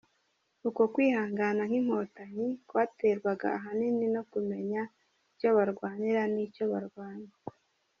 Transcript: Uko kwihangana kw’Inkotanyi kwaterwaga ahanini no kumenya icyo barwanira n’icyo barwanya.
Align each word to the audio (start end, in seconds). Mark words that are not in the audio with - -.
Uko 0.67 0.81
kwihangana 0.93 1.61
kw’Inkotanyi 1.69 2.47
kwaterwaga 2.69 3.47
ahanini 3.57 4.05
no 4.15 4.21
kumenya 4.31 4.81
icyo 5.31 5.49
barwanira 5.57 6.21
n’icyo 6.33 6.63
barwanya. 6.71 7.33